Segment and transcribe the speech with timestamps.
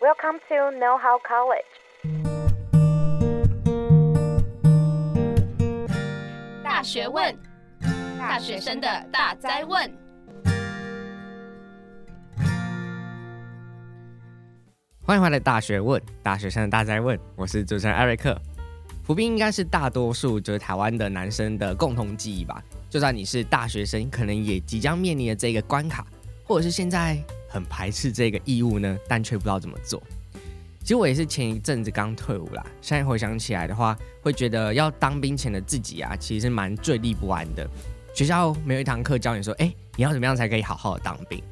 [0.00, 1.64] Welcome to Know How College。
[6.62, 7.36] 大学问，
[8.16, 9.92] 大学生的大灾问。
[15.02, 17.18] 欢迎回来，大学问，大学生的大灾问。
[17.34, 18.40] 我是主持人艾瑞克。
[19.02, 22.62] 服兵应该是大多数就是台湾的男生的共同记忆吧。
[22.88, 26.06] 就算你是大学生，可能也即将面临的这个关卡，
[26.48, 30.02] 或者是现在很排斥这个义务呢，但却不知道怎么做。
[30.80, 37.68] 其实我也是前一阵子刚退伍啦，现在回想起来的话，会觉得要当兵前的自己啊，其实是蛮坐立不安的。
[38.14, 41.42] 学校没有一堂课教你说，哎，你要怎么样才可以好好的当兵？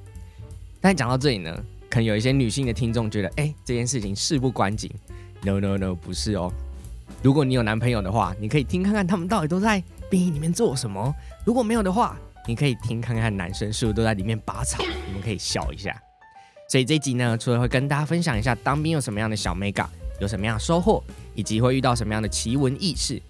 [0.81, 1.55] 但讲到这里呢，
[1.91, 4.91] 可能有一些女性的听众觉得，哎，这件事情事不关己。
[5.43, 6.51] No No No，不是哦。
[7.23, 11.15] 如果你有男朋友的话，你可以听看看他们到底都在兵营里面做什么？
[11.45, 16.01] 如果没有的话，你可以听看看男生是不是都在里面拔草，你们可以笑一下。
[16.69, 19.89] 所以这集呢，除了会跟大家分享一下当兵有什么样的小美感，
[20.21, 21.03] 有什么样的收获，
[21.35, 23.21] 以及会遇到什么样的奇闻异事，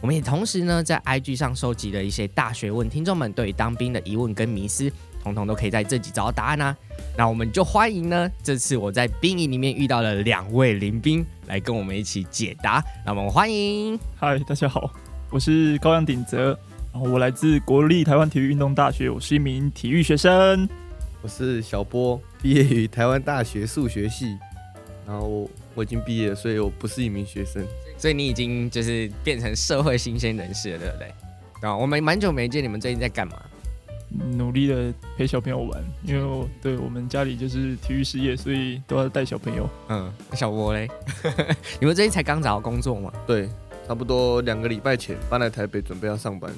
[0.00, 6.76] 我们也同时呢在 IG 上收集了一些大学问听众们对当兵的疑问跟迷思，统统都可以在这集找到答案啊。
[7.16, 12.82] 那我们就欢迎呢，这次我在兵营里面遇到了两位临兵来跟我们一起解答。
[13.06, 14.90] 那么欢迎，嗨，大家好。
[15.30, 16.58] 我是高阳鼎泽，
[16.96, 20.66] 然后我来自国立台湾体育运动大学，我是一名体育学生。
[21.20, 24.34] 我是小波，毕业于台湾大学数学系，
[25.06, 27.62] 然后我已经毕业了，所以我不是一名学生。
[27.98, 31.68] 所以你已经就是变成社会新鲜人士了，对不对？
[31.68, 33.42] 啊，我们蛮久没见，你们最近在干嘛？
[34.08, 39.68] 努力的陪小朋友玩，因为我对我们家里就是体育事业，所以都要带小朋友。
[39.90, 40.88] 嗯，小波嘞，
[41.78, 43.12] 你们最近才刚找到工作吗？
[43.26, 43.50] 对。
[43.86, 46.52] 差不多两个礼拜前搬来台北，准备要上班。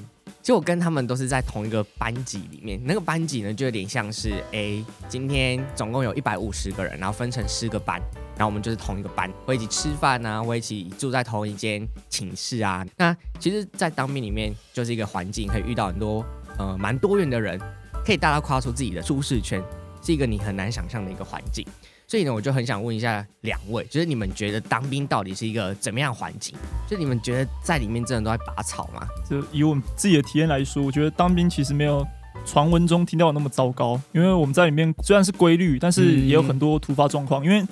[0.48, 8.00] 就我跟他们都是在同一个班级里面，那个班级呢就有点像是，哎，今天总共有一百五十个人，然后分成十个班，
[8.34, 12.82] 然后我们就是同一个班，会一起吃饭啊，会一起住在同一间寝室啊。
[12.96, 16.24] 那其实，在当兵里面就是一个环境，可以遇到很多
[16.56, 17.61] 呃蛮多元的人，
[18.02, 19.62] 可以大大跨出自己的舒适圈，
[20.02, 21.62] 是一个你很难想象的一个环境。
[22.11, 26.57] 所以呢，我就很想问一下两位，就是你们觉得当兵到底是一个怎么样环境？
[26.89, 29.07] 就你们觉得在里面真的都在拔草吗？
[29.29, 32.02] 就以我们自己的体验来说，我觉得当兵其实没有
[32.47, 34.01] 传闻中听到的那么糟糕。
[34.13, 37.45] 因为我们在里面虽然是规律，但是也有很多突发状况。
[37.45, 37.63] 因为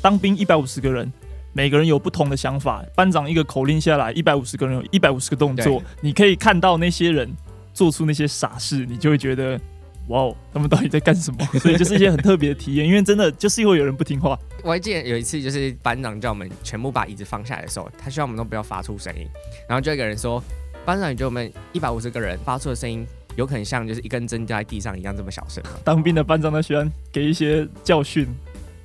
[0.00, 1.12] 当兵一百五十个人，
[1.52, 2.84] 每个人有不同的想法。
[2.94, 7.28] 班长一个口令下来，一百五十个人有一百五十个动作，你可以看到那些人
[7.74, 9.60] 做出那些傻事，你就会觉得。
[10.10, 11.38] 哇哦，他们到底在干什么？
[11.58, 14.38] 所以就是一些很特别的体验，因为真的就是会有人不听话。
[14.62, 19.26] 我还记得有一次，就是班长叫我们全部把椅子放下来的时候，他希望我们都不要发出声音。
[19.68, 20.42] 然后就一个人说
[20.84, 23.06] ：“班长，你觉得我们一百五十个人发出的声音，
[23.36, 28.26] 有可能像就是一根针掉在地上一样这么小声吗？” 当兵的班长都喜欢给一些教训，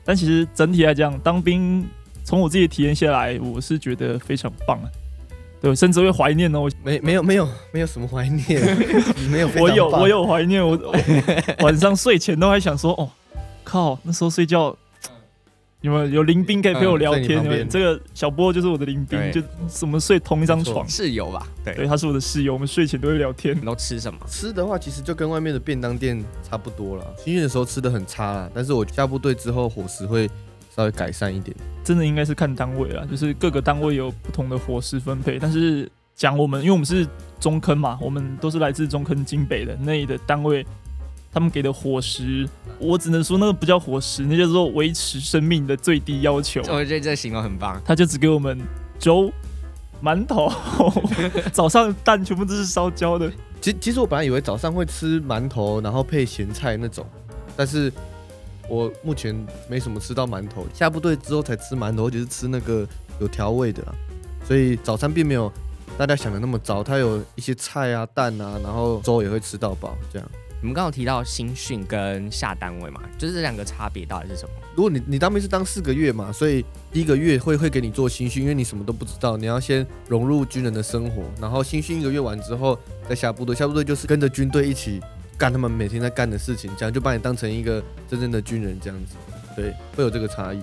[0.04, 1.84] 但其实整体来讲，当兵
[2.24, 4.88] 从我自己的体验下来，我是觉得非常棒啊。
[5.62, 6.70] 对，甚至会怀念哦。
[6.84, 8.62] 没没有没有没有什么怀念，
[9.32, 9.50] 没有。
[9.58, 10.78] 我有我有怀念，我
[11.64, 13.10] 晚上睡前都还想说，哦，
[13.64, 14.76] 靠，那时候睡觉
[15.82, 17.44] 有没有有邻兵可以陪我聊天？
[17.48, 19.42] 嗯、这个小波就是我的林兵，就
[19.82, 21.48] 我们睡同一张床，室友吧？
[21.64, 23.56] 对，对，他是我的室友，我们睡前都会聊天。
[23.56, 24.20] 然后吃什么？
[24.28, 27.06] 吃的话，其实就跟外面的便当店差不多了。
[27.24, 30.28] 新训的时候吃的很差啦，但是我下部队之后伙食会
[30.76, 31.56] 稍微改善一点。
[31.84, 35.38] 真的应该是看单位啦，就是各个单位有不同的伙食分配。
[35.40, 37.08] 但是讲我们，因为我们是
[37.40, 40.66] 中坑嘛，我们都是来自中坑金北的那里的单位，
[41.32, 42.50] 他们给的伙食，
[42.80, 46.62] 我只能说那个不叫伙食，那叫做维持生命的最低要求。
[46.62, 47.80] 我觉得这形容很棒。
[47.86, 48.60] 他就只给我们
[48.98, 49.32] 粥、
[50.04, 50.52] 馒头，
[51.54, 53.32] 早上蛋全部都是烧焦的。
[53.62, 57.06] 其实其实我本来以为早上会吃馒头，然后配咸菜那种，
[57.56, 57.94] 但是。
[58.68, 59.36] 我目前
[59.70, 62.88] 没什么吃到馒头，下部队之后才吃馒头，就是吃那个
[63.20, 63.84] 有调味的，
[64.44, 65.52] 所以早餐并没有
[65.98, 69.96] 大家想的那么糟，它有一些菜啊、蛋啊，然后粥也会吃到饱。
[70.12, 70.28] 这样，
[70.62, 74.52] 你们刚刚有提到新训跟下单位嘛，就是这两个差别到底是什么？
[74.76, 82.78] 如果你你当兵是当四个月嘛，所以第一个月会会给你做新训，因为你什么都不知道，你要先融入军人的生活，然后新训一个月完之后
[83.08, 85.00] 再下部队，下部队就是跟着军队一起。
[85.38, 89.16] 干他们每天在干的事情，这样就把你当成一个真正的军人这样子，
[89.56, 90.60] 对，会有这个差异。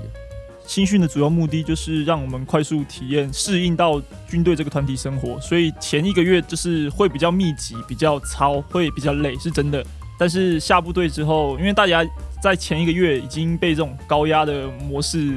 [0.64, 9.84] 新训的主要目的就是让我们快速体验、适应到军队这个团体生活，所以前一个月就是会比较密集、比较操，会比较累，是真的。
[10.18, 12.04] 但是下部队之后，因为大家
[12.40, 15.36] 在前一个月已经被这种高压的模式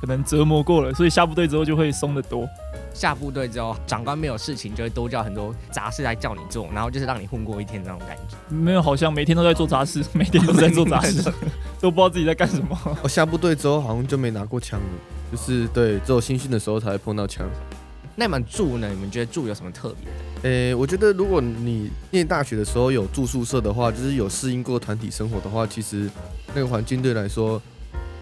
[0.00, 2.46] 可能折磨过了，所以下部队之后就会松得多。
[2.94, 8.54] 下部队之后，长官没有事情就会多叫很多杂事来叫你做，然后就是让你混过一天那种感觉。
[8.54, 11.22] 没有，好像每天都在做杂事，每天都在做杂事，
[11.80, 12.78] 都不知道自己在干什么。
[13.02, 14.86] 我 下部队之后好像就没拿过枪了，
[15.32, 17.44] 就是对，只有新训的时候才会碰到枪。
[18.16, 18.88] 那你们住呢？
[18.88, 20.48] 你们觉得住有什么特别的？
[20.48, 26.08] 诶、欸，我觉得如果你念大学的时候有住宿舍的话，就是有适应过团体生活的话，其实
[26.54, 27.60] 那个环境对来说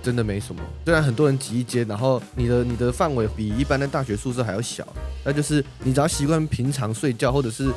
[0.03, 0.61] 真的没什么。
[0.85, 4.87] 虽然很多人挤一间，然后你的你的范围比一般的大学宿舍还要小，
[5.25, 7.71] 那就是你只要习惯平常睡觉或者是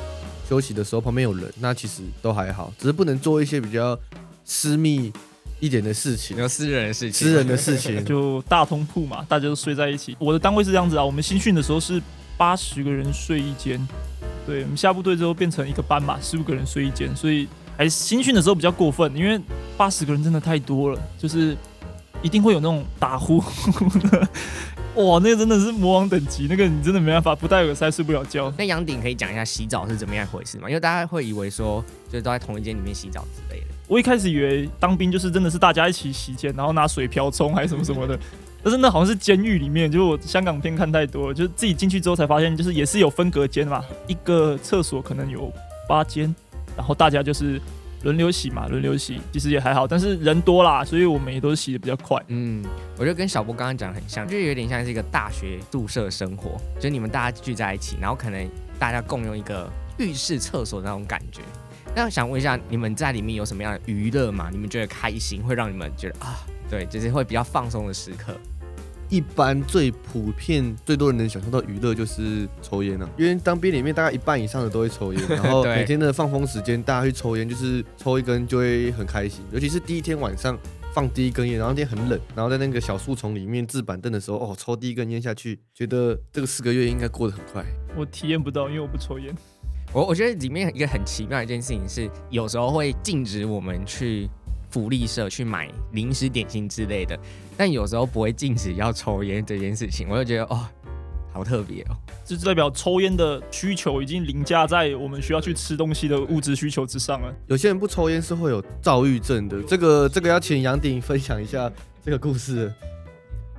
[0.48, 3.98] 休息的时候旁边有人，那其实都还好，只是不能做一些比较
[4.44, 5.12] 私密
[5.60, 10.16] 一点的事情，有私人的事情，私人的事情 就大通铺嘛，大家都睡在一起。
[10.18, 12.00] 我的单位是这样子啊，我们新训的时候是
[12.36, 13.80] 八十个人睡一间，
[14.46, 19.40] 对，我们下部队之后变成一个班嘛，十五个人睡一间，所以还新训的时候比较过分，因为
[19.76, 21.56] 八十个人真的太多了，就是
[22.26, 23.40] 一定会有那种打呼
[24.10, 24.28] 的，
[25.00, 28.52] 哇，那个真的是魔王等级，那个你真的没办法不戴耳塞睡不了觉。
[28.58, 30.68] 那杨鼎可以讲一下洗澡是怎么样一回事吗？
[30.68, 33.66] 因为大家会以为说，就是都在同一间里面洗澡之类的。
[33.86, 38.18] 我一开始以为当兵就是真的是大家一起洗间，然后拿水瓢冲还是什么什么的，
[38.60, 45.52] 但是那好像是监狱里面，就是我香港片看太多了，就是自己进去之后才发现，就是也是有分隔间嘛，一个厕所可能有
[45.88, 46.34] 八间，
[46.76, 47.60] 然后大家就是
[48.02, 52.22] 轮流洗嘛，轮流洗，其实也还好，但是人多啦，所以我们也都洗得比较快。
[52.28, 52.64] 嗯，
[52.96, 58.48] 我觉得跟小波刚刚讲的很像，就有点像是一个大学宿舍生活，就你们大家聚在一起，然后可能
[58.78, 61.40] 大家共用一个浴室、厕所的那种感觉。
[61.94, 64.50] 那我想问一下，你们在里面有什么样的娱乐吗？
[64.52, 68.36] 你们觉得开心，会让你们觉得啊，对，就是会比较放松的时刻。
[69.08, 79.44] 一般最普遍、最多人能想象到娱乐就是抽烟了，因为当兵里面大概一半以上的都会抽烟， 然后每天的放风时间大家去抽烟，就是抽一根就会很开心。
[79.52, 80.58] 尤其是第一天晚上
[80.92, 87.64] 放第一根烟，然后那天很冷，然后在那个小树丛里面置板凳的时候，哦，抽第一根烟下去，觉得这个四个月应该过得很快。
[87.96, 89.34] 我体验不到，因为我不抽烟。
[89.92, 94.28] 我我觉得里面一个很奇妙的一件事情是，有时候会禁止我们去
[94.76, 97.18] 福利社去买零食点心之类的，
[97.56, 100.68] 但有时候不会禁止要抽烟这件事情，我就觉得哦，
[101.32, 101.96] 好特别哦，
[102.26, 107.34] 这就代表抽烟的需求已经凌驾在我们需要去吃东西的物质需求之上了。
[107.46, 111.72] 有些人不抽烟是会有躁郁症的，这个这个要请杨鼎分享一下
[112.04, 112.70] 这个故事。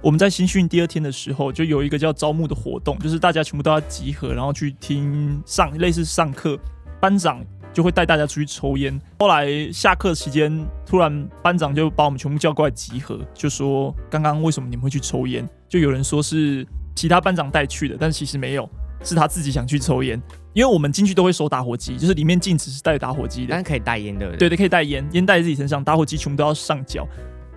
[0.03, 6.59] 我们在新训第二天的时候，就有一个叫招募的活动，就是大家全部都要集合，然后去听上类似上课，
[7.01, 7.43] 班长
[7.77, 8.99] 就会带大家出去抽烟。
[9.19, 10.51] 后来下课期间，
[10.83, 15.47] 突然班长就把我们全部叫过来集合，就说刚刚为什么你们会去抽烟？
[15.69, 16.65] 就有人说是
[16.95, 18.67] 其他班长带去的，但其实没有，
[19.03, 20.19] 是他自己想去抽烟。
[20.53, 24.35] 因为我们进去都会收打火机，就是里面禁止是带打火机的，但可以带烟的。
[24.37, 27.07] 对对，可以带烟，烟带在自己身上，打火机全部都要上缴。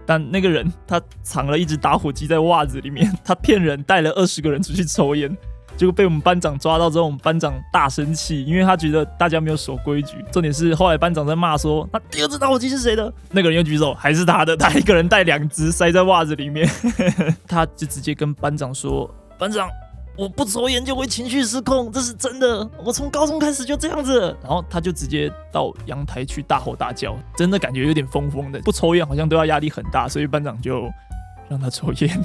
[0.04, 5.34] 但那个人他藏了一只打火机在袜子里面，他骗人带了二十个人出去抽烟，
[5.80, 10.22] 结果被我们班长抓到之后，我们班长大生气，因为他觉得大家没有守规矩。
[10.30, 16.68] 重点是后来班长在骂说：“那第二只打火机是谁的？”那个人又举手，还是他的，他一个人带两只塞在袜子里面，
[17.48, 19.10] 他就直接跟班长说
[19.40, 19.70] ：“班长。”
[20.18, 22.68] 我不抽烟就会情绪失控，这是真的。
[22.84, 28.60] 我从高中开始就这样子，然后他就直接到阳台去大吼大叫，真的感觉有点疯疯的。
[28.60, 30.90] 不抽烟好像都要压力很大，所以班长就
[31.48, 32.24] 让他抽烟。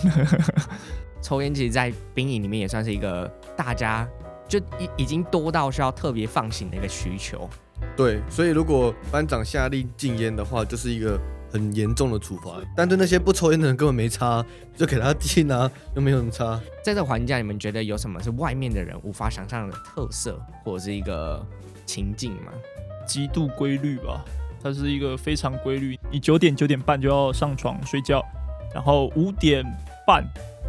[1.25, 3.27] 抽烟其实，在兵营里面也算是一个
[3.57, 4.07] 大家
[4.47, 7.49] 就已已经多到需要特别放行的一个需求。
[7.97, 11.19] 对，所以如果班长下令禁烟的话，就是一个。
[11.51, 14.45] 很严重的处罚，但对那些不抽烟的人根本没差，
[14.75, 16.59] 就给他禁啊，又没有什么差。
[16.83, 21.41] 在这个环境下，你们觉得有什么是外面的人无法想象的特色，或者是一个
[21.85, 22.51] 情境吗？
[23.07, 24.25] 极度规律吧，
[24.61, 25.97] 它是一个非常规律。
[26.11, 28.21] 你九点九点半就要上床睡觉，
[28.73, 29.63] 然后五点
[30.05, 30.25] 半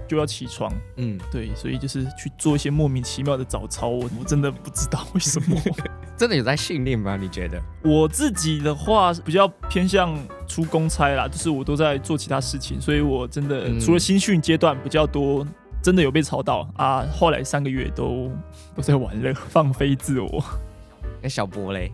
[0.08, 0.72] 就要起床。
[0.96, 5.56] 嗯，对，所以就是去做一些莫名其妙的早操，我我真的不知道为什么。
[6.16, 7.16] 真的有在训练吗？
[7.16, 7.60] 你觉得？
[7.84, 15.46] 我自己的话比较偏向出公差啦，就是我都在做其他事情，所以我真的、嗯、除了新训阶段比较多，
[15.82, 17.04] 真的有被吵到啊。
[17.12, 18.30] 后来三个月都
[18.74, 20.42] 都在玩乐， 放飞自我。
[21.20, 21.92] 那小博嘞？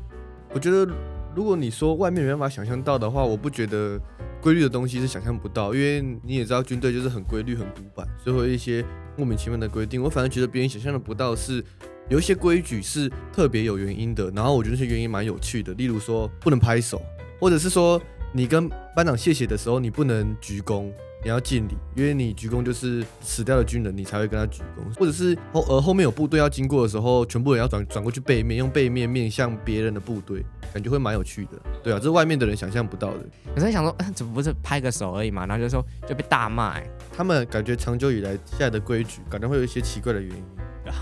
[0.54, 0.86] 我觉得
[1.34, 3.98] 如果你说外面没办法想象到的话，我不觉得
[4.42, 8.84] 规律的东西是想象不到，因为你也知道军队就是很规律、很古板，所以会有一些
[9.16, 10.02] 莫名其妙的规定。
[10.02, 11.64] 我反而觉得别人想象的不到是。
[12.08, 15.72] 有一些规矩是特别有原因的，然后我觉得那些原因蛮有趣的。
[15.74, 17.00] 例如说，不能拍手，
[17.40, 17.98] 或者是说，
[18.34, 20.92] 你跟班长谢谢的时候，你不能鞠躬，
[21.24, 24.98] 你要敬礼，因为你鞠躬就是死掉的军人，你才会跟他鞠躬。
[24.98, 31.52] 或者是后呃后面有部队要经过的时候，全部人要转转过去背面，用背面面向别人的部队，感觉会蛮有趣的。
[31.82, 33.20] 对啊，这是外面的人想象不到的。
[33.54, 35.46] 我在想说， 怎么不是拍个手而已嘛？
[35.46, 40.42] 然后就说就被大骂，欸，他们感觉长久以来下来的规矩，感觉会有一些奇怪的原因。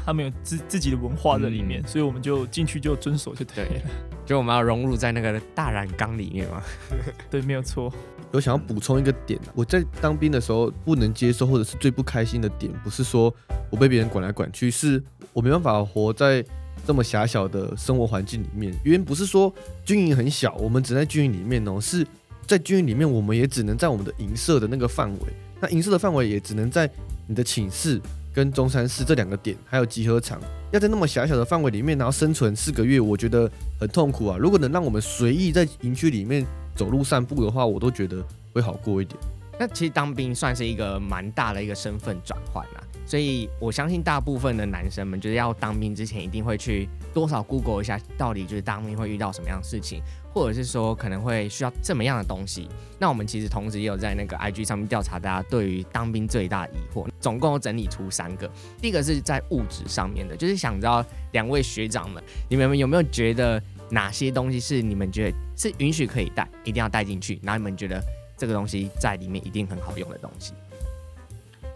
[0.04, 3.80] 他们有自自己的文化在里面，嗯、所以我们就进去就遵守就对了。
[4.24, 6.62] 就我们要融入在那个大染缸里面嘛。
[7.30, 7.92] 对，没有错。
[8.32, 13.34] 有想要补充一个点，我在当兵的时候不能接受或者是最不开心的点，不是说
[13.70, 16.44] 我被别人管来管去，是我没办法活在
[16.86, 18.72] 这么狭小的生活环境里面。
[18.84, 19.52] 原因不是说
[19.84, 22.06] 军营很小，我们只在军营里面哦，是
[22.46, 25.18] 在军营里面，我们也只能在我们的营舍的那个范围，
[25.60, 26.88] 那营舍的范围也只能在
[27.26, 28.00] 你的寝室
[28.32, 30.40] 跟中山市这两个点，还有集合场，
[30.72, 34.36] 要在那么狭小的范围里面，然后生存四个月，我觉得很痛苦啊。
[34.38, 36.46] 如果能让我们随意在营区里面。
[36.76, 39.20] 走路散步的话，我都觉得会好过一点。
[39.58, 50.00] 那其实当兵算是一个蛮大的一个身份转换啦，所以我相信大部分的男生们就是要当兵之前，一定会去多少 Google 一下，到底就是当兵会遇到什么样的事情，
[50.32, 52.68] 或者是说可能会需要这么样的东西。
[52.98, 58.50] 那我们其实同时也有在那个 IG 上面调查大家对于当兵最大的疑惑，总共整理出三个。
[58.80, 63.62] 第一个是在物质上面的，就是想知道两位学长们，你们有没有觉得？
[63.92, 67.40] 哪些东西是你们觉得是允许可以带，一定要带进去？
[67.42, 68.00] 然后你们觉得
[68.36, 70.54] 这个东西在里面一定很好用的东西？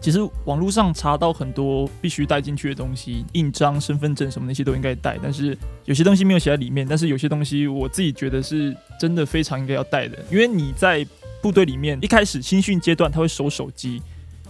[0.05, 5.17] 其实网络上查到很多必须带进去的东西，印章、身份证什么那些都应该带。
[5.19, 11.03] 但是有些东西没有写在里面，但是有些东西我自己觉得是真的非常应该要带的，因为你在
[11.41, 13.99] 部队里面一开始新训阶段他会收手机。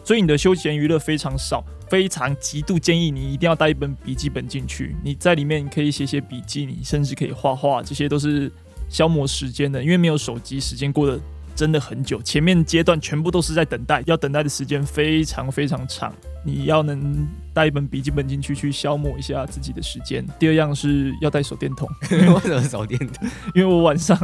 [0.04, 4.94] 所以你的休闲娱乐非常少，非常极度建议你一定要带一本笔记本进去。
[5.06, 8.52] 你在里面可以写写笔记，你甚至可以画画，这些都是
[8.90, 9.82] 消磨时间的。
[9.82, 11.18] 因为没有手机，时间过得
[11.56, 12.22] 真的很久。
[12.22, 16.14] 前面阶段全部都是在等待，要等待的时间非常非常长。
[16.44, 20.24] 你要能带一本笔记本进去，去消磨一下自己的时间。
[20.38, 21.90] 第二样是要带手电筒。
[22.12, 23.28] 为什么手电筒？
[23.56, 24.16] 因为我晚上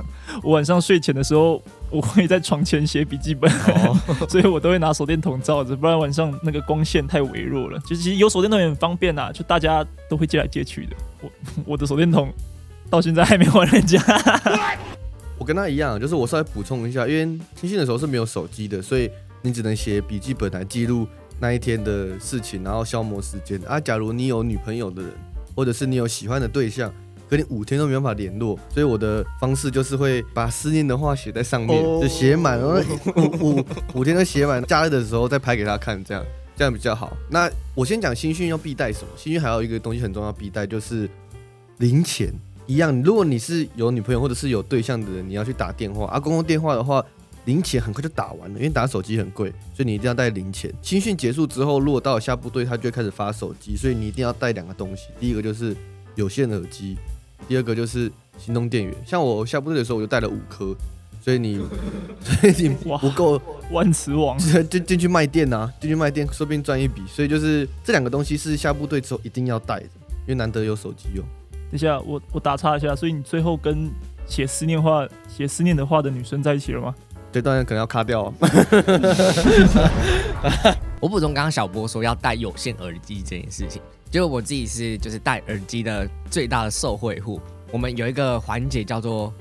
[0.43, 3.97] 我晚上睡前的时候，我会在床前写笔记本，哦、
[4.29, 7.79] 所以我都会拿手电筒照着，不然晚上那个光线太微弱了。
[7.87, 10.95] 其实有手电筒也很方便啊，就大家都会借来借去的。
[11.21, 11.31] 我
[11.65, 12.31] 我的手电筒
[12.87, 13.99] 到现在还没还人家。
[15.41, 19.09] 我跟他一样，就是我稍微补充一下，因为军训的时候是没有手机的，所以
[19.41, 21.07] 你只能写笔记本来记录。
[21.39, 23.79] 那一天的事情，然后消磨时间啊。
[23.79, 25.11] 假如你有女朋友的人，
[25.55, 26.93] 或者是你有喜欢的对象，
[27.27, 32.79] 可你五天都没办法联络，所以我的方式就是会把思念的话写在上面，就写满，然后
[33.15, 36.23] 五五五天都写满，假日的时候再拍给他看，这样
[36.55, 37.17] 这样比较好。
[37.31, 39.07] 那我先讲新训要必带什么？
[39.17, 41.09] 新训还有一个东西很重要，必带就是
[41.79, 42.31] 零钱。
[42.71, 47.03] 一样，如果你是有女朋友或者是有对象的人，你要去打电话啊，公共电话的话。
[47.45, 50.71] 零钱很快就打完了，因为打手机很贵，所以你一定要带零钱。
[50.79, 55.07] 新训结束之后，如果到了下部队，他就会开始发手机，所以你一定要带两个东西。
[55.19, 55.75] 第一个就是
[56.13, 56.95] 有线耳机，
[57.47, 58.93] 第二个就是行动电源。
[59.07, 60.75] 像我下部队的时候，我就带了五颗，
[61.19, 61.59] 所以你，
[62.21, 64.37] 所以你不够万磁王，
[64.69, 67.01] 就进去卖电啊，进去卖电，说不定赚一笔。
[67.07, 71.25] 所以就是这两个东西是下部队之后一定要带的，因为难得有手机用。
[71.71, 73.89] 等一下，我我打岔一下，所以你最后跟
[74.27, 76.93] 写思念话、写思念的话的女生在一起了吗？
[77.31, 78.33] 这段可能要卡掉哦。
[80.99, 87.39] 我补充刚刚小波说要戴有线耳机这件事情，就我自己是就是戴耳机的最大的受惠户。
[87.71, 89.33] 我们有一个环节叫做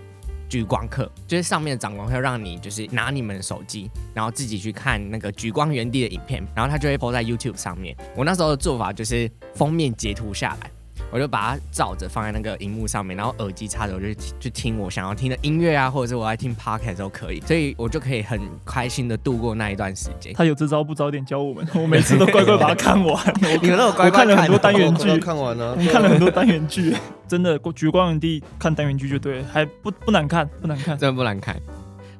[0.48, 7.96] 聚光课，就是上面的长官会让你就是拿你们的手机，然后自己去看那个聚光原地的影片，然后他就会 po 在 YouTube 上面。
[8.16, 10.70] 我那时候的做法就是封面截图下来。
[11.12, 20.32] 我就把它照着放在那个荧幕上面，然后耳机插着，我就去听我想要听的音乐啊，或者是我爱听 podcast 都可以，所以我就可以很开心的度过那一段时间。
[20.34, 23.34] 他有这招不早点教我们，我每次都乖乖把它看完。
[23.60, 26.94] 你们都乖乖看，我看了很多单元剧，看完了，我看了很多单元剧，
[27.26, 31.60] 真的过莒光园地看单元剧就对了，还不不难看，不难看，真的不难看。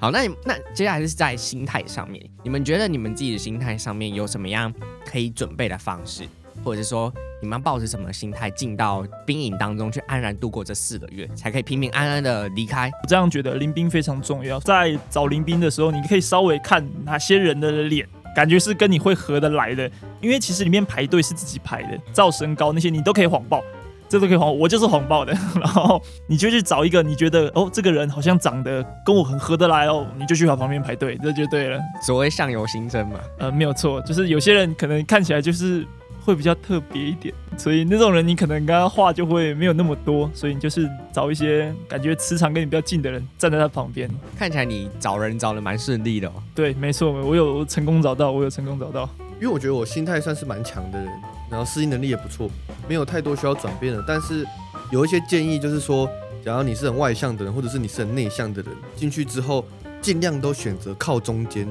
[0.01, 4.73] 好，那你那接下来是在心态上面，你们觉得你们自己的心态上面有什么样
[5.07, 6.25] 可以准备的方式？
[6.63, 12.91] 或者是说，你们要抱着什么心态进到兵营当中去安然度过这四个月，才可以平平安安的离开？
[13.03, 14.61] 我这样觉得，临兵非常重要。
[14.61, 19.91] 在找临兵的时候，你可以稍微看哪些人的脸，感觉是跟你会合得来的。
[20.21, 23.63] 因为其实里面排队是自己排的，照身高那些你都可以谎报，
[24.07, 24.55] 这都可以谎。
[24.59, 25.33] 我就是谎报的。
[25.55, 31.81] 然后你就去找一个你觉得哦，这个人好像长得跟我很合得来哦，你就去他旁边排队，这就对了。
[32.03, 33.19] 所谓相由心生嘛。
[33.39, 35.87] 呃，没有错，就是有些人可能看起来就是。
[36.21, 44.09] 会比较特别一点，所以那种人你可能跟他话就会没有那么多，所以你就是找一些感觉磁场跟你比较近的人站在他旁边。
[44.37, 46.33] 看起来你找人找的蛮顺利的哦。
[46.55, 49.09] 对，没错，我有成功找到，我有成功找到。
[49.41, 51.09] 因为我觉得我心态算是蛮强的人，
[51.51, 52.51] 然后适应能力也不错，
[52.87, 54.05] 没有太多需要转变的。
[54.07, 54.47] 但是
[54.91, 56.07] 有一些建议就是说，
[56.45, 59.65] 假如你是很外向的人，或者是你是很内向的人，进去之后
[60.03, 61.67] 尽量都选择靠中间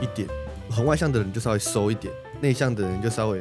[0.00, 0.26] 一点。
[0.68, 3.40] 很外向的人就稍微收一点，内向的人就稍微。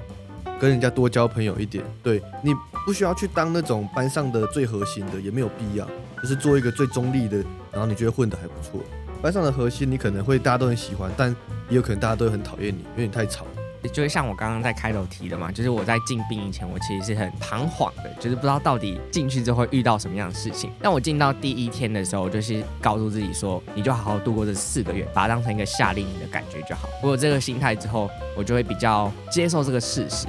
[0.62, 1.84] 跟人家多交朋友一点。
[2.03, 2.53] 对，你
[2.86, 5.88] 不需要去当那种班上的最核心的，也没有必要，
[6.22, 7.38] 就是做一个最中立的，
[7.72, 8.80] 然后你觉得混得还不错。
[9.24, 11.36] 班上的核心你可能会大家都很喜欢，但
[11.68, 13.44] 也有可能大家都很讨厌你，因为你太吵。
[13.91, 20.72] 就是像我刚刚在开头提的嘛，就是我在进兵以前，我其实是很彷徨的，就是不知道到底进去之后会遇到什么样的事情。
[20.80, 26.88] 但我进到第一天的时候，就是告诉自己说，你就好好度过这四个月，把它当成一个夏令营的感觉就好。
[27.01, 30.27] 我有这个心态之后，我就会比较接受这个事实。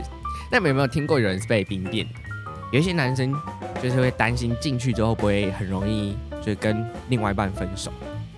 [0.52, 2.06] 那你们有没有听过有人是被兵变？
[2.72, 3.34] 有一些男生
[3.82, 7.90] 就是会担心进去之后不会很容易就跟另外一半分手。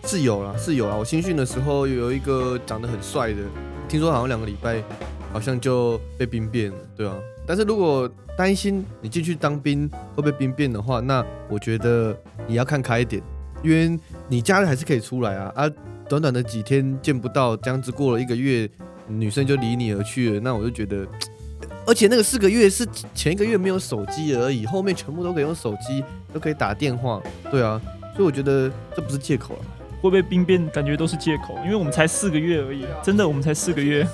[0.04, 0.94] 是有啦，是有啦。
[0.94, 3.38] 我新训的时候有一个长得很帅的。
[3.88, 4.80] 听说好像两个礼拜，
[5.32, 7.16] 好像就被兵变了，对啊。
[7.44, 12.16] 但是如果担心你进去当兵会被兵变的话，那我觉得
[12.46, 13.20] 你要看开一点，
[13.60, 15.52] 因为你家人还是可以出来啊。
[15.56, 15.68] 啊，
[16.08, 18.70] 短短的几天见不到，这样子过了一个月，
[19.08, 21.04] 女生就离你而去了，那我就觉得，
[21.86, 27.80] 而且那个四个月是前一个月没有手机而已，后面全部都可以用手机，都可以打电话，对啊。
[28.14, 29.64] 所以我觉得这不是借口了。
[30.00, 34.06] 会被兵变，感觉都是借口，因为我们才四个月而已，真的，我们才四个月。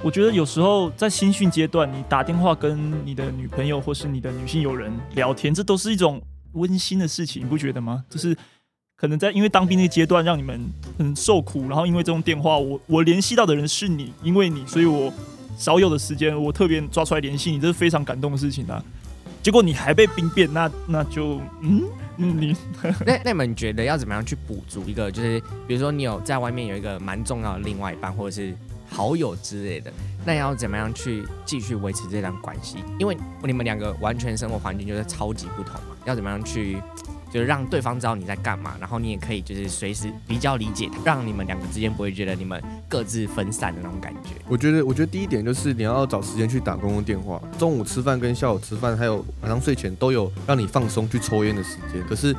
[0.00, 8.04] 我觉得有时候在新训阶段，你打电话跟你的女朋友或是你的女性友人聊天，这都是一种温馨的事情，你不觉得吗？
[8.08, 8.36] 就是
[8.96, 10.60] 可能在因为当兵那个阶段让你们
[10.96, 15.12] 很受苦，然后因为这种电话，我我联系到的人是你，因为你，所以我
[15.56, 18.82] 少有的时间我特别抓出来联系你，这是非常感动的事情啊。
[19.42, 21.82] 结果你还被兵变，那那就嗯。
[22.18, 22.56] 嗯，你
[23.04, 25.12] 那那你们觉得要怎么样去补足一个？
[25.12, 28.56] 就是比如说你有在外面有一个蛮重要的另外一半，或者是
[28.88, 29.92] 好友之类的，
[30.24, 32.78] 那要怎么样去继续维持这段关系？
[32.98, 36.78] 因为你们两个完全生活环境就是超级不同嘛，要怎么样去？
[37.30, 44.30] 就是让对方知道你在干嘛，然后你也可以就是随时比较理解，让你们两个之间不会觉得你们各自分散的那种感觉。
[44.48, 52.02] 我觉得，我觉得第一点就是你要找时间去打公共电话，中午吃饭跟下午吃饭，还有晚上睡前都有让你放松去抽烟的时间。
[52.08, 52.34] 可是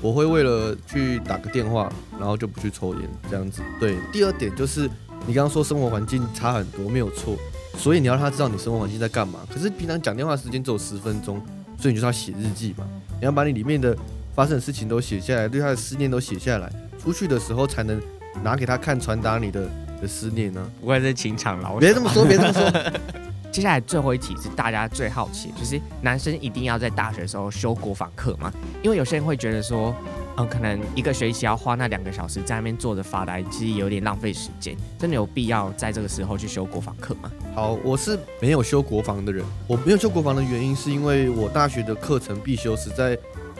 [0.00, 3.62] 我会为了去打个电话，然后就不去抽烟这样子。
[3.78, 4.90] 对，第二点就是
[5.26, 7.36] 你刚刚说生活环境差很多，没有错，
[7.76, 9.40] 所以你要让他知道你生活环境在干嘛。
[9.52, 11.40] 可是平常讲电话时间只有十分钟，
[11.78, 12.84] 所以你就是要写日记嘛，
[13.20, 13.96] 你要把你里面的。
[14.34, 16.70] 发生的事情都写下来，对他的思念都写下来，
[17.02, 18.00] 出去的时候才能
[18.42, 19.68] 拿给他看，传达你的
[20.00, 20.66] 的思念呢、啊。
[20.80, 21.80] 不会是情场老手。
[21.80, 22.70] 别这么说，别这么说。
[23.50, 28.52] 接下来最后一题是大家最好奇，就是男生一定要在大学的时候修国防课吗？
[28.80, 29.92] 因为有些人会觉得说，
[30.36, 34.76] 嗯，可能一个学期要花那两个小时在那边坐着发呆，其实有点浪费时间。
[34.96, 37.28] 真的有必要在这个时候去修国防课吗？
[37.52, 39.44] 好，我是没有修国防的人。
[39.66, 43.18] 我没有修国防的原因是因为我大学的课程必修实在。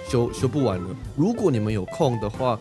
[0.09, 0.89] 修修不完了。
[1.17, 2.59] 如果你们有空的话，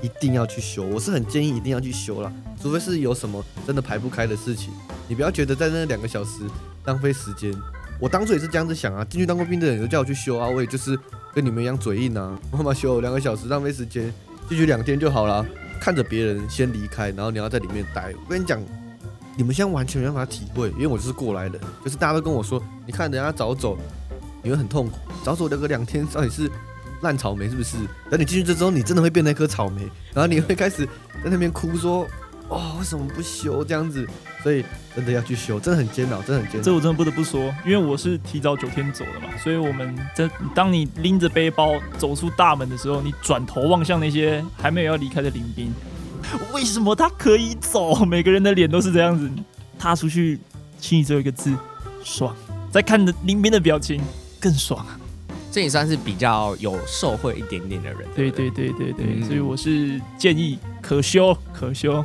[0.00, 0.84] 一定要去修。
[0.84, 4.72] 我是很建议一定要去修啦，除非是有什么真的排不开的事情。
[5.06, 6.42] 你不要觉得在那两个小时
[6.84, 7.54] 浪费时间。
[8.00, 10.98] 我当初也是这样子想啊，进去当过兵的人都叫我去修啊，我也就是
[11.32, 12.36] 跟你们一样嘴硬啊。
[12.50, 14.12] 我干嘛修两个小时浪费时间？
[14.48, 15.46] 进去两天就好了。
[15.80, 18.12] 看着别人先离开，然后你要在里面待。
[18.24, 18.60] 我跟你讲，
[19.36, 23.78] 你们现在完全没办法体会，因为我就是过来人，就是大家都跟我说，你看人家早走，
[24.42, 24.98] 你会很痛苦。
[25.22, 26.50] 早走那个两天到底是？
[27.02, 27.76] 烂草莓是不是？
[28.10, 29.82] 等你进去之后，你真的会变那颗草莓，
[30.14, 30.86] 然后你会开始
[31.22, 32.06] 在那边哭说
[32.48, 34.06] ：“哦，为什么不修这样子？”
[34.42, 34.64] 所以
[34.96, 36.64] 真的要去修，真的很煎熬，真的很煎熬。
[36.64, 45.72] 这我真的不得不说，因为我是提早九天走的嘛，所以我们在当你拎着背包走出大门的时候，你转头望向那些还没有要离开的林兵，
[46.52, 48.04] 为什么他可以走？
[48.04, 49.30] 每个人的脸都是这样子，
[49.78, 50.40] 踏出去
[50.80, 51.54] 心里只有一个字：
[52.02, 52.34] 爽。
[52.72, 54.00] 再看着林兵的表情，
[54.40, 54.98] 更爽啊！
[55.52, 58.08] 这也算是比较有受惠一点点的人。
[58.16, 62.02] 对对对对对，嗯、所以我是建议可修可修。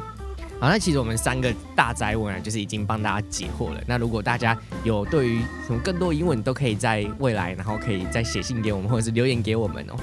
[0.60, 3.82] 好，那其实我们三个大灾问啊，就是已经帮大家解惑了。
[3.88, 9.96] 那如果大家有对于什么更多疑问，都可以在未来，然后可以再写信给我们，或者是留言给我们哦。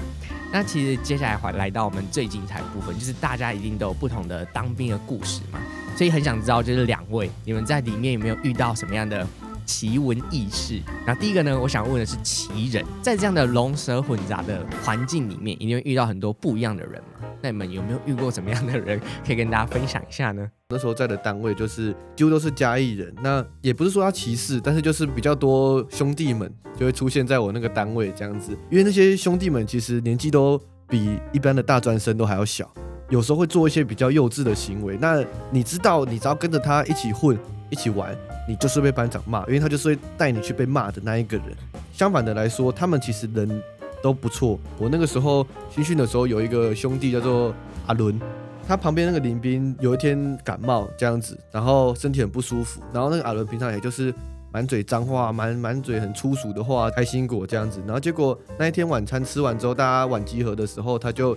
[0.52, 5.58] 那其实接下来还来到我们最精彩的部分，就是大家一定都有不同的当兵的故事嘛，
[5.96, 9.26] 所以很想知道，就是两位你们在里面有没有遇到什么样的？
[9.64, 17.28] 奇闻异事，那第一个呢，我想问的是奇人，在这样的龙蛇混杂的环境里面，一定会遇到很多不一样的人嘛？
[17.40, 20.48] 那你们有没有遇过什么样的人，可以跟大家分享一下呢？
[20.68, 32.72] 那时候在的单位就是几乎都是嘉义人，那也不是说要歧视，但是就是比较多兄弟们就会出现在我那个单位这样子，因为那些兄弟们其实年纪都比一般的大专生都还要小，
[33.10, 34.98] 有时候会做一些比较幼稚的行为。
[35.00, 37.38] 那你知道，你只要跟着他一起混，
[37.70, 38.16] 一起玩。
[38.46, 41.46] 你就是被班长骂，因为他就是会带你去被骂的那一个人。
[41.94, 43.62] 相反的来说，他们其实人
[44.02, 44.60] 都不错。
[44.76, 47.54] 我那个时候新训的时候，有一个兄弟叫做
[47.86, 48.20] 阿伦，
[48.68, 54.12] 他旁边那个林兵有一天感冒这样子，然后身体很不舒服，然后那个阿伦平常也就是
[54.52, 57.80] 满嘴脏话，满满嘴很粗俗的话，开心果这样子。
[57.86, 61.34] 然后结果那一天晚餐吃完之后，大家晚集合的时候，他就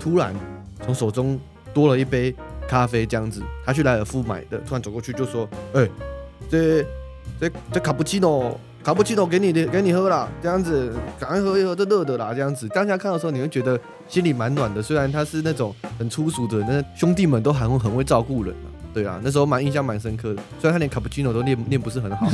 [0.00, 0.34] 突然
[0.84, 1.38] 从手中
[1.72, 2.34] 多了一杯
[2.68, 5.90] 咖啡，这样子，他去莱尔夫买的，突然走过去就说：“哎、欸，
[6.48, 6.82] 这
[7.40, 12.66] 这这卡布奇诺。”卡布奇诺给你的，给你喝了，这样子，赶快喝一喝，这热的啦，这样子。
[12.68, 14.80] 当下看的时候，你会觉得心里蛮暖的。
[14.80, 18.54] 虽然他是那种很粗俗的，那兄弟们都很很会照顾人。
[18.94, 20.42] 对啊，那时候蛮印象蛮深刻的。
[20.58, 22.26] 虽然他连卡布奇诺都念念不是很好。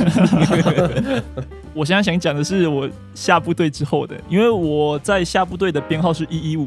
[1.75, 6.65] 我现在想讲的是我下部队之后的，因为我在下部队的编号是一一五，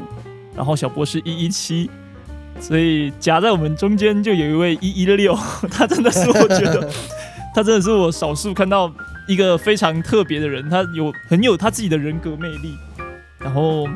[0.55, 1.89] 然后小波是一一七，
[2.59, 5.37] 所以夹在我们中间就有一位一一六，
[5.71, 6.89] 他真的是我觉得，
[7.53, 8.91] 他真的是我少数看到。
[9.27, 12.75] 一个非常特别的人，他有很有他自己的人格魅力。
[13.37, 13.87] 然后，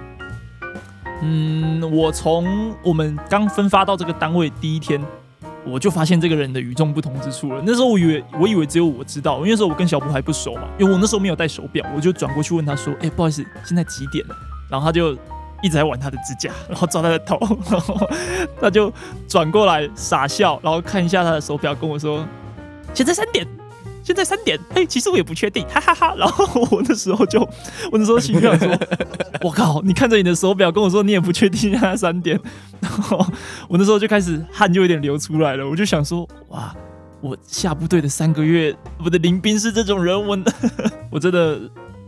[1.21, 5.03] 嗯，我从我们刚分发到这个单位第一天，
[5.65, 7.61] 我就发现这个人的与众不同之处了。
[7.65, 14.35] 那时候我以为我以为只有我知道，因为那时候我跟小波还不熟嘛，因为我那时候没有戴手表，我就转过去问他说：“哎，不好意思，现在几点了？”
[14.69, 15.17] 然后他就
[15.65, 17.39] 一直在玩他的指甲， 然后抓他的头，
[17.71, 18.09] 然 后
[18.61, 18.93] 他就
[19.27, 22.25] 转过来傻笑，然后看一下他的手表，跟我说
[22.93, 23.45] ：“现在三点。”
[24.05, 27.41] 现在三点，哎、其实我也不确定，哈哈哈， 然后我那时候就，
[27.91, 28.69] 我那时候心里想说，
[29.41, 32.39] 我靠，你看着你的手表跟我说你也不确定现在三点，
[32.79, 33.17] 然后
[33.67, 35.67] 我那时候就开始汗就有点流出来了。
[35.67, 36.71] 我就想说，哇，
[37.19, 40.37] 我下部队的三个月，我的林兵是这种人，我
[41.09, 41.59] 我真的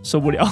[0.03, 0.47] 受不了。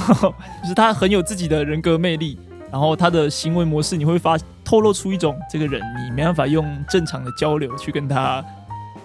[0.64, 2.40] 就是他很有自己的人格魅力，
[2.76, 8.44] 然后他的行为模式，你会发透露出一种这个人，你没办法用正常的交流去跟他。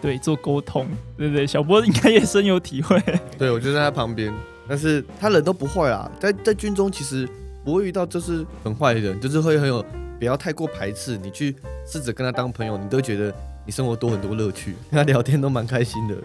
[0.03, 1.47] 对，做沟通，对不对？
[1.47, 3.01] 小波应该也深有体会。
[3.39, 4.35] 对，我就在他旁边，
[4.69, 7.29] 但是他人都不坏啊，在在军中其实
[7.65, 9.85] 不会遇到就是很坏的人，就是会很有
[10.19, 11.55] 不要太过排斥，你去
[11.87, 13.33] 试着跟他当朋友，你都觉得
[13.65, 16.17] 你生活多很多乐趣，跟他聊天都蛮开心的。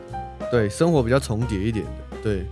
[0.49, 2.17] 对，生活比较重叠一点的。
[2.23, 2.43] 对，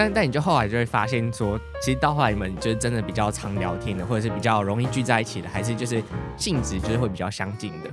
[0.00, 6.02] 但但你就后来就会发现说，其实到后来你们就是真的比较常聊天的，或者是比较容易聚在一起的，还是就是
[6.38, 7.90] 性质就是会比较相近的。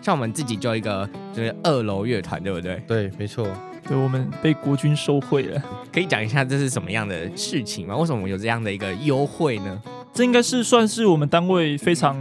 [0.00, 2.80] 像我们自己就一个就是二楼乐团，对不对？
[2.86, 3.48] 对，没错。
[3.88, 5.60] 对，我们被国军收贿了，
[5.92, 7.96] 可以讲一下这是什么样的事情吗？
[7.96, 9.82] 为什么有这样的一个优惠呢？
[10.14, 12.16] 这应该是算是我们单位非常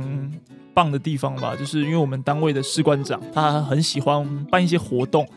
[0.74, 5.28] 棒的地方吧，就是因为我们单位的士官长他很喜欢办一些活动，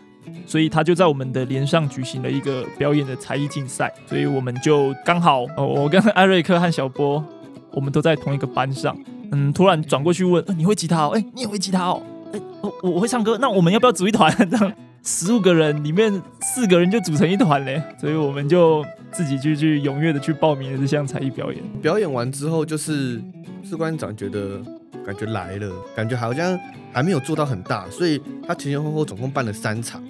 [0.46, 7.24] 所以他就在我们的连上举行了一个表演的才艺竞赛，所以我们就刚好，哦，我跟艾瑞克和小波，
[7.70, 8.96] 我们都在同一个班上，
[9.30, 11.10] 嗯，突然转过去问，你会吉他哦？
[11.14, 12.02] 哎，你也会吉他哦？
[12.32, 14.30] 哎，我我会唱歌，那我们要不要组一团？
[14.50, 14.72] 这样
[15.04, 21.62] 十五个人里面四个人就组成一团嘞，所以我们就自己就去踊跃的去报名了这项才艺表演。
[21.80, 23.20] 表演完之后，就是
[23.64, 24.62] 士官长觉得
[25.04, 26.58] 感觉来了，感觉好像
[26.92, 30.02] 还没有做到很大，所以他前前后后总共办了三场，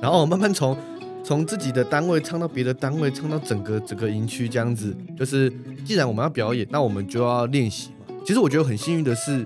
[0.00, 0.76] 然后慢慢从
[1.24, 4.96] 从自己的单位唱到别的单位，唱到整个整个营区这样子。
[5.18, 5.52] 就是
[5.84, 8.14] 既然我们要表演，那我们就要练习嘛。
[8.24, 9.44] 其实我觉得很幸运的是，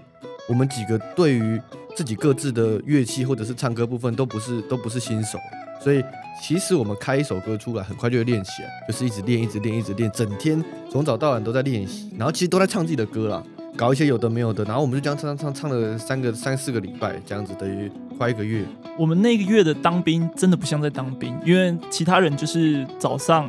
[0.49, 1.61] 我们几个对于
[1.97, 5.39] 自己各自的乐器或者是唱歌部分都不是都不是新手，
[5.83, 6.03] 所以
[6.43, 13.45] 其实我们开一首歌出来，很快就会练习了，就是一直练，一直练，一直练，整天从早到晚都在练习，然后其实都在唱自己的歌了，
[13.81, 18.63] 搞一些有的没有的，然后我们就这样唱唱唱唱了三个三四个礼拜，这样子等于快一个月。
[18.99, 23.49] 我们那个月的当兵真的不像在当兵，因为其他人就是早上。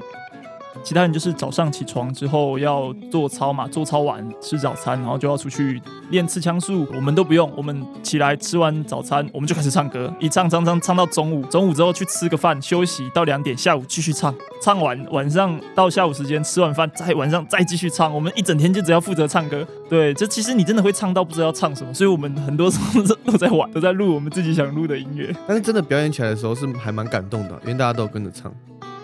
[0.84, 6.88] 其他人就是早上起床之后要做操嘛，做操完吃早餐，然后就要出去练刺枪术。
[6.94, 18.14] 我们都不用，我们起来吃完早餐，我们就开始唱歌，一唱唱唱唱到中午，中午之后去吃个饭休息到两点，下午继续唱，唱完晚上到下午时间吃完饭再晚上再继续唱。
[18.14, 19.66] 我们一整天就只要负责唱歌。
[19.90, 25.36] 对，这其实你真的会唱到不知道要唱什么，所以我们很多时候都在玩，都在录我们自己想录的音乐。
[25.48, 28.52] 但是真的表演起来的时候是还蛮感动的，因为大家都跟着唱。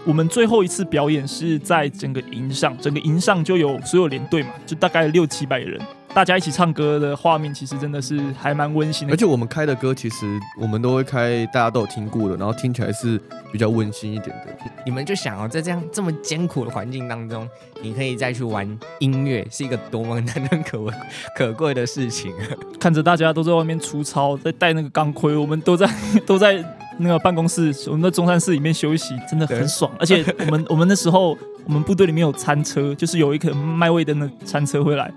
[0.08, 5.78] 我们最后一次表演是在整个营上，整个营上就有所有连队嘛，就大概六七百人，
[6.13, 9.13] 大家一起唱歌的画面，其实真的是还蛮温馨的。
[9.13, 14.58] 而且我们开的歌，其实我们都会开，大家都有听过的，然后听起来是比较温馨一点的。
[14.86, 17.46] 你们就想哦，在这样这么艰苦的环境当中，
[17.82, 18.65] 你可以再去玩
[19.00, 20.93] 音乐，是一个多么难能可贵
[21.36, 22.56] 可贵的事情啊！
[22.80, 25.86] 看着大家都在外面出操，在戴那个钢盔，我们都在
[26.26, 26.63] 都在。
[27.00, 35.12] 那个办公室，我们在中山市里面休息真的很爽，而且我们 我们那时候，我们部队里面有餐车，就是有一个麦味登的餐车回来，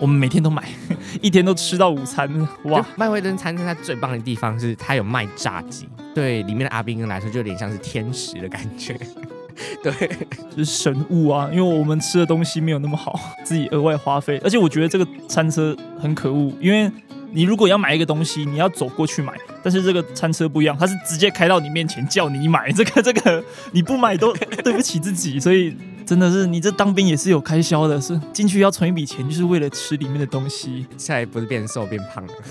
[0.00, 0.64] 我们每天都买，
[1.20, 2.28] 一天都吃到午餐。
[2.64, 8.98] 哇，麦味登餐车它最棒的地方是它有卖炸鸡，对里面的阿兵哥来说就有点像是天使的感觉，
[9.82, 9.92] 对，
[10.50, 16.90] 就是神物啊，因为我们吃的东西没有那么好，自己额外花费，而且我觉得这个餐车很可恶，因为。
[17.32, 30.86] 你如果要买一个东西，你要走过去买，但是这个餐车不一样，它是直接开到你面前叫你买，这个 这个你不买都对不起自己，所以真的是你这当兵也是有开销的，是进去要存一笔钱，就是为了吃里面的东西。
[30.96, 32.32] 现在不是变瘦变胖了。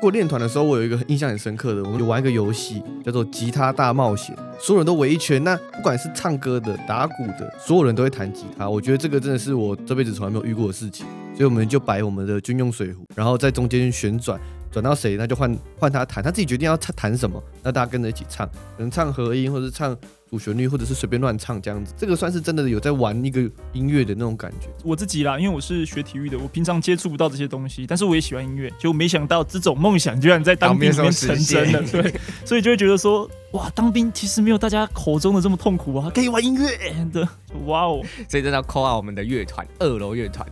[0.00, 8.68] 过练团的时候，我有一个印象很深刻的，我们有玩一个游戏，叫做《吉他大冒险》，所有人都围一圈，那不管是唱歌的、打鼓的，所有人都会弹吉他。
[8.68, 14.40] 我觉得这个真的是我这辈子从来没有遇过的事情，所以我们就摆我们的军用水壶，然后在中间旋转。
[14.70, 19.96] 转到谁，那就换换他弹，他自己决定要弹弹什么，那大家跟着一起唱，可能唱和音，或者是唱
[20.28, 21.94] 主旋律，或者是随便乱唱这样子。
[21.96, 23.40] 这个算是真的有在玩一个
[23.72, 24.66] 音乐的那种感觉。
[24.82, 32.12] 我自己啦，因为我是学体育的，我平常接触不到这些东西，但是我也喜欢音乐，就没想到这种梦想居然在当兵里面成真了，对，
[32.44, 36.76] 所以就会觉得说，哇，当兵其实没有大家口中的这么痛苦啊，可以玩音乐
[37.12, 37.28] 的，
[37.66, 40.44] 哇哦，所以真的要 call out 我们的乐团，二楼乐团。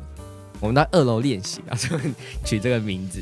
[0.62, 1.88] 我们在二楼练习啊， 就
[2.44, 3.20] 取这个名字。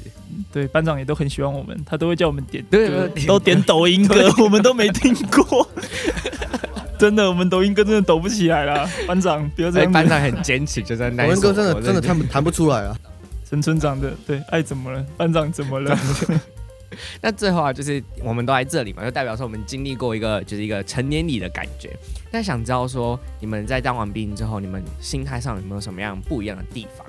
[0.52, 5.66] 对，班长也都很喜欢我们，他都会叫我们点，对，都点抖音歌，我们都没听过。
[6.98, 8.86] 真的，我们抖音歌真的抖不起来了。
[9.06, 9.90] 班长，不要这样。
[9.90, 11.26] 班长很坚持，就在那。
[11.26, 12.94] 抖音歌真的真的弹弹不出来啊。
[13.48, 15.02] 陈村长的对，爱怎么了？
[15.16, 15.98] 班长怎么了？
[17.22, 21.88] 那最后啊，就是我们都在这里嘛，就代表说我们经历过一个就是一个成年礼的感觉。
[22.32, 27.06] 那想知道说，你们在当完兵之后，你们心态上有没有什么样不一样的地方？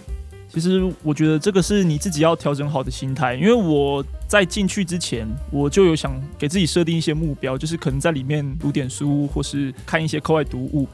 [0.54, 10.86] 其实我觉得这个是你自己要调整好的心态，因为我在进去之前，我就有想给自己设定一些目标，就是可能在里面读点书，或是看一些课外读物，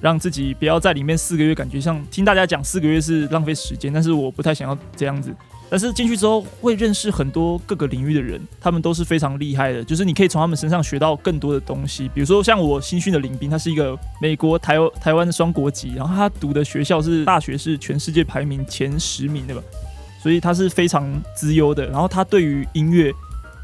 [0.00, 5.34] 让自己不要在里面四个月，感觉像听大家讲四个月是浪费时间，但是我不太想要这样子。
[5.68, 12.08] 但是进去之后会认识很多各个领域的人，他们都是非常厉害的，就是你可以从他们身上学到更多的东西。
[12.12, 19.62] 比如说像我新训的领兵，他是一个美国台台湾的双国籍，然后他读的学校是大学是全世界排名前十名的吧，
[20.20, 21.86] 所以他是非常资优的。
[21.86, 23.12] 然后他对于音乐，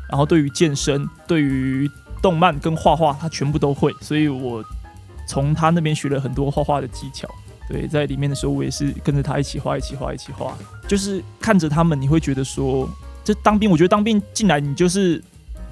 [0.09, 1.91] 然后对于健身，对于
[2.23, 3.93] 动漫跟画画，他全部都会。
[4.01, 4.65] 所以我
[5.27, 7.29] 从他那边学了很多画画的技巧。
[7.69, 10.57] 对，在里面的时候，我也是跟着他一起画，一起画，一起画。
[10.87, 12.89] 就是看着他们，你会觉得说，
[13.25, 15.21] 这当兵，我觉得当兵进来，你就是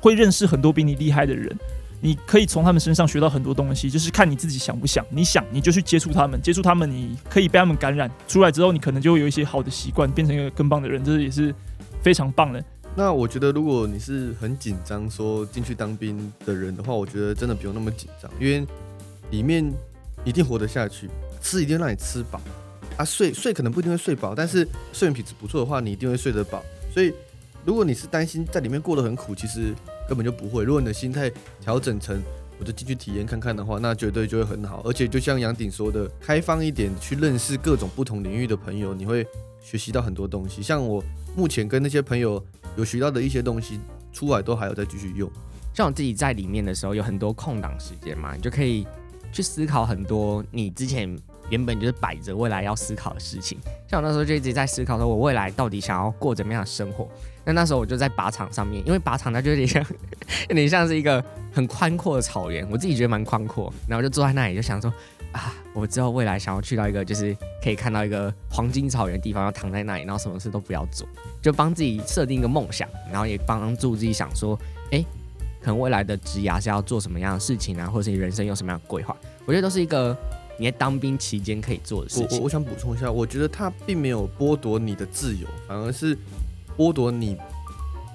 [0.01, 1.57] 会认识很多比你厉害的人，
[2.01, 3.89] 你可以从他们身上学到很多东西。
[3.89, 8.11] 就是看你自己想不想，你想你就去接触他们，接触他们，你可以被他们感染。
[8.27, 11.55] 出来之后，你可能就会有一些好的习惯，变成一个更棒的人，这也是
[12.03, 12.61] 非常棒的。
[12.97, 18.67] 那我觉得，如果你是很紧张说进去当兵的人的话，我觉得真的不用那么紧张，因为
[19.31, 19.73] 里面
[20.25, 21.09] 一定活得下去。
[21.41, 22.41] 吃一定让你吃饱
[22.97, 26.65] 啊，睡睡可能不一定会睡饱，但是睡眠品质不错的话，你一定会睡得饱。
[26.91, 27.13] 所以，
[27.67, 29.75] 如果你是担心在里面过得很苦，其实
[30.09, 30.65] 根本就不会。
[30.65, 32.23] 如果你的心态调整成
[32.59, 34.81] 我就进去体验看看的话，那绝对就会很好。
[34.87, 39.27] 而且就像杨鼎说的，开放一点去认识各种不同领域的朋友，你会
[39.61, 40.63] 学习到很多东西。
[40.63, 41.05] 像我
[41.37, 42.43] 目前跟那些朋友
[42.77, 43.79] 有学到的一些东西，
[44.13, 45.31] 出来都还有再继续用。
[45.75, 48.87] 像我自己在里面的时候，有很多空档时间嘛，你就可以
[49.35, 51.15] 去思考很多你之前。
[51.51, 57.07] 原本就是摆着未来要思考的事情，像我那时候就一直在思考说，我未来到底想要过怎么样的生活。
[57.45, 59.85] 那那时候我就在靶场上面，因为靶场它就有点像，
[60.49, 63.71] 有点像是一个很宽阔的草原，我自己觉得蛮宽阔。
[63.87, 64.91] 然后就坐在那里，就想说
[65.33, 71.07] 啊，我之后未来想要去到一个就是可以看到一个黄金草原的地方，要躺在那里，然后什么事都不要做，
[71.43, 74.59] 就帮自己设定一个梦想，然后也帮助自己想说，
[74.93, 75.05] 哎，
[75.65, 80.17] 可能未来的职涯是要做什么样的事情啊，或者是你人生有什么样的规划，我觉得都是一个。
[80.57, 86.17] 你在当兵期间可以做的事情，我我想补充一下，我觉得他并没有剥夺你的自由，反而是
[86.77, 87.37] 剥夺你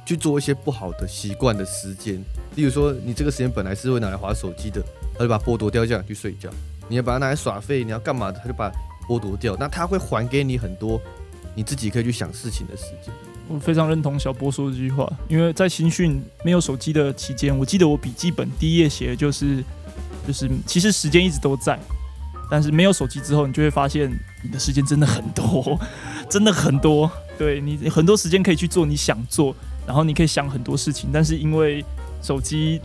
[0.06, 2.16] 去做一些不好的习惯的时间。
[2.56, 4.82] 例如说，你这个时间本来是会拿来划手机的，
[5.16, 6.50] 他就把剥夺掉，这样去睡觉。
[6.88, 8.72] 你要把它拿来耍废，你要干嘛的，他就把
[9.06, 9.58] 剥夺掉。
[9.60, 10.98] 那他会还给你很多
[11.54, 13.14] 你自己可以去想事情的时间。
[13.50, 19.64] 我非常认同小波说这句话，因为在新训没有手机的期间，我记得我笔记本第一页写的就是，
[20.28, 21.78] 就是其实时间一直都在。
[22.52, 24.10] 但是没有手机之后，你就会发现
[24.44, 25.80] 你的时间真的很多，
[26.30, 27.10] 真的很多。
[27.38, 31.10] 对，你很多时间可以去做你想做，然后你可以想很多事情。
[31.12, 31.84] 但是因为
[32.22, 32.82] 手机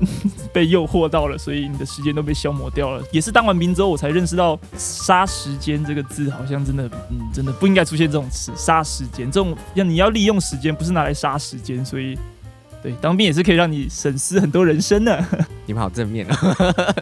[0.52, 3.04] 被诱惑到了，所以你的时间都被消磨掉了。
[3.10, 9.30] 也是当完兵之后，我才认识到“杀时间”这个字，好像真的，嗯，真的不应该出现这种词“杀时间”。
[9.32, 11.84] 这种要你要利用时间，不是拿来杀时间。
[11.84, 12.16] 所以，
[12.82, 15.24] 对，当兵也是可以让你省思很多人生的。
[15.66, 16.94] 你们好正面啊！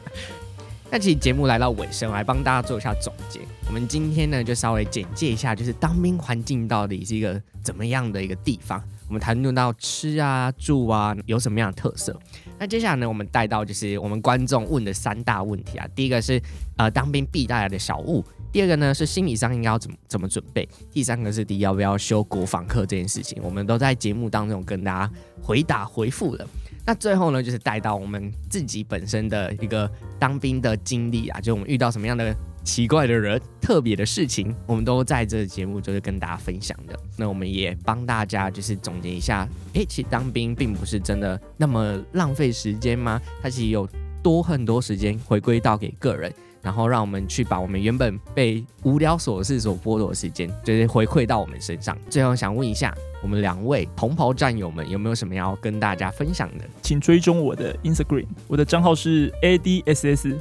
[0.91, 3.41] 那其实节目来到尾声，我来帮大家做一下总结。
[3.67, 8.83] 我们今天呢，就稍微简介一下，就是当兵环境到底是一个怎么样的一个地方。
[9.13, 12.19] 我们谈论到吃啊、住啊，有什么样的特色。
[12.59, 15.87] 那接下来呢，我们带到就是我们观众问的三大问题啊。
[15.95, 16.41] 第一个是
[16.79, 26.49] 呃，当兵必带来的小物；第二个呢是心理上应该要怎么怎么准备，第三个是第要不要修国防课这件事情，我们都在节目当中跟大家回答回复了。
[26.87, 29.87] 那最后呢，就是带到我们自己本身的一个
[30.19, 36.99] 当兵的经历啊，就我们遇到什么样的奇怪的人、特别的事情，我们都在这个节目就是跟大家分享的。
[37.17, 43.21] 那我们也帮大家就是总结一下，诶，其实当兵并不是真的那么浪费时间吗？
[43.43, 43.89] 它其实有
[44.23, 46.33] 多很多时间回归到给个人。
[46.63, 51.99] 然后让我们去把我们原本被无聊琐事所剥夺的时间，就是回馈到我们身上。
[52.09, 56.65] 最后想问一下，我们两位同袍战友们有没有什么要跟大家分享的？
[56.81, 60.39] 请追踪我的 Instagram，我的账号是 adssz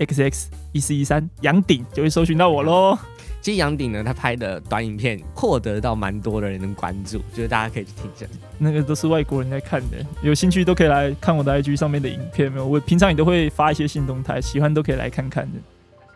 [0.00, 2.98] x 一四一三，杨鼎就会搜寻到我喽。
[3.40, 8.26] 其实杨鼎呢，他拍的短影片获得到蛮多的人的关注，就是大家可以去听一下。
[8.58, 12.50] 那个都是外国人在看的，有兴趣都可以来看我的 IG 上面的影片。
[12.50, 15.58] 没有，我平常也都会发一些新动态，喜欢都可以来看看的。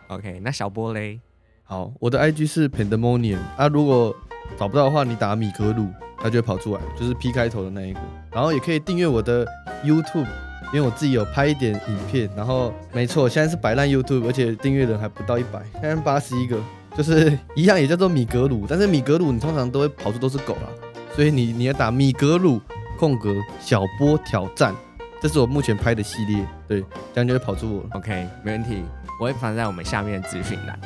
[0.09, 1.19] OK，那小波嘞？
[1.63, 4.13] 好，我的 IG 是 Pandemonium 啊，如果
[4.59, 5.87] 找不到的话，你打米格鲁，
[6.19, 7.99] 它就会跑出来，就是 P 开头的那一个。
[8.31, 9.45] 然后也可以订阅我的
[9.83, 10.27] YouTube，
[10.73, 12.29] 因为我自己有拍一点影片。
[12.35, 16.59] 然后没错，现在是摆烂 YouTube，而且订阅人还不到一百，现在八十一个。
[16.95, 20.69] 就是一样，也叫做米格鲁，但是米格鲁你通常都会跑出都是狗啦，
[21.15, 22.61] 所以你你要打米格鲁
[22.99, 24.75] 空格小波挑战，
[25.21, 26.81] 这是我目前拍的系列，对，
[27.13, 27.97] 这样就会跑出我。
[27.97, 28.83] OK，没问题，
[29.19, 30.79] 我会放在我们下面的资讯栏。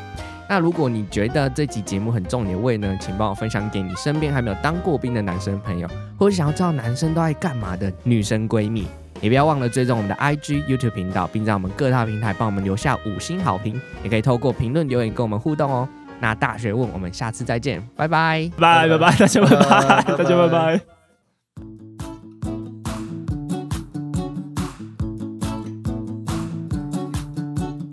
[0.50, 5.86] 那如果你觉得这集节目很重你的胃呢，请帮我分享给你身边还没有当过兵的男生朋友，
[6.18, 8.88] 或者想要知道男生都爱干嘛的女生闺蜜。
[9.22, 13.80] 也不要忘了追踪我们的 IG、YouTube 频道，并在我们各大平台帮我们留下五星好评。
[14.04, 15.88] 也可以透过评论留言跟我们互动哦。
[16.20, 20.82] 那大学问，我们下次再见，拜拜，拜拜拜，大家拜拜，大家拜拜。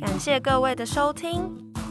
[0.00, 1.42] 感谢各位的收听，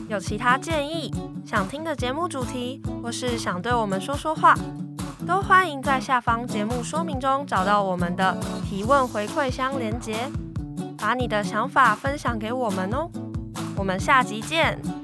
[0.10, 1.14] 有其他建议、
[1.46, 4.56] 想听的节目主题，或是想对我们说说话。
[5.26, 10.30] 都欢迎在下方节目说明中找到我们的提问回馈箱连接，
[10.98, 13.10] 把你的想法分享给我们哦。
[13.76, 15.03] 我们下集见。